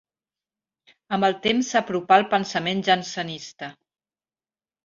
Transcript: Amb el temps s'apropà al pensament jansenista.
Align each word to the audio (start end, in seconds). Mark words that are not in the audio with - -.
Amb 1.17 1.27
el 1.27 1.35
temps 1.43 1.69
s'apropà 1.75 2.17
al 2.21 2.25
pensament 2.33 2.81
jansenista. 2.89 3.71